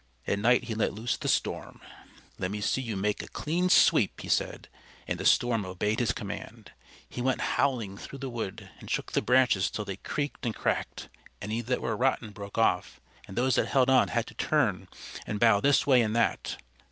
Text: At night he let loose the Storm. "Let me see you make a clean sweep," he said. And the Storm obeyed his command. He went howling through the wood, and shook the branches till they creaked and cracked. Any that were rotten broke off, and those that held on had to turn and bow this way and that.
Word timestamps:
At 0.25 0.39
night 0.39 0.63
he 0.63 0.73
let 0.73 0.95
loose 0.95 1.15
the 1.15 1.27
Storm. 1.27 1.79
"Let 2.39 2.49
me 2.49 2.59
see 2.59 2.81
you 2.81 2.97
make 2.97 3.21
a 3.21 3.27
clean 3.27 3.69
sweep," 3.69 4.21
he 4.21 4.29
said. 4.29 4.67
And 5.07 5.19
the 5.19 5.25
Storm 5.27 5.63
obeyed 5.63 5.99
his 5.99 6.11
command. 6.11 6.71
He 7.07 7.21
went 7.21 7.39
howling 7.53 7.99
through 7.99 8.17
the 8.17 8.27
wood, 8.31 8.67
and 8.79 8.89
shook 8.89 9.11
the 9.11 9.21
branches 9.21 9.69
till 9.69 9.85
they 9.85 9.97
creaked 9.97 10.43
and 10.43 10.55
cracked. 10.55 11.07
Any 11.39 11.61
that 11.61 11.81
were 11.81 11.95
rotten 11.95 12.31
broke 12.31 12.57
off, 12.57 12.99
and 13.27 13.37
those 13.37 13.53
that 13.57 13.67
held 13.67 13.91
on 13.91 14.07
had 14.07 14.25
to 14.25 14.33
turn 14.33 14.87
and 15.27 15.39
bow 15.39 15.59
this 15.59 15.85
way 15.85 16.01
and 16.01 16.15
that. 16.15 16.57